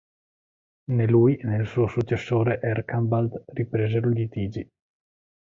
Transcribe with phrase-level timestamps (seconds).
[0.95, 4.69] Né lui né il suo successore Erkanbald ripresero i litigi.